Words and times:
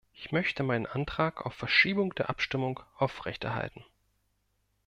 Ich 0.15 0.31
möchte 0.31 0.63
meinen 0.63 0.87
Antrag 0.87 1.45
auf 1.45 1.53
Verschiebung 1.53 2.15
der 2.15 2.27
Abstimmung 2.31 2.79
aufrechterhalten. 2.97 3.85